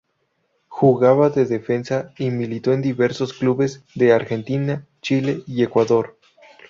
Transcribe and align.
Jugaba 0.67 1.29
de 1.29 1.45
defensa 1.45 2.11
y 2.17 2.31
militó 2.31 2.73
en 2.73 2.81
diversos 2.81 3.33
clubes 3.33 3.83
de 3.93 4.13
Argentina, 4.13 4.87
Chile 4.99 5.43
y 5.45 5.61
Ecuador. 5.61 6.17